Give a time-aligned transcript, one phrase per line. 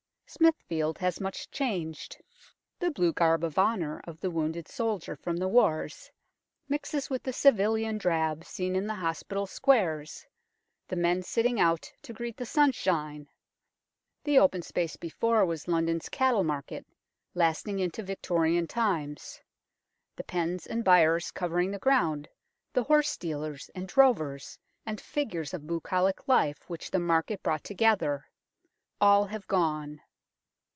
[0.33, 2.15] Smithfield has much changed.
[2.79, 5.15] The blue garb 176 THE FIRES OF SMITHFIELD 177 of honour of the wounded soldier
[5.17, 6.11] from the wars
[6.69, 10.25] mixes with the civilian drab seen in the Hospital squares,
[10.87, 13.27] the men sitting out to greet the sun shine.
[14.23, 16.85] The open space before was London's cattle market,
[17.33, 19.41] lasting into Victorian times.
[20.15, 22.29] The pens and byres covering the ground,
[22.71, 28.29] the horse dealers and drovers and figures of bucolic life which the market brought together
[29.01, 29.99] all have gone.